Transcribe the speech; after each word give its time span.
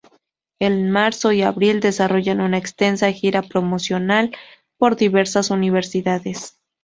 En 0.57 0.89
marzo 0.89 1.31
y 1.31 1.43
abril 1.43 1.79
desarrollan 1.79 2.41
una 2.41 2.57
extensa 2.57 3.11
gira 3.11 3.43
promocional 3.43 4.31
por 4.79 4.95
diversas 4.95 5.51
universidades. 5.51 6.57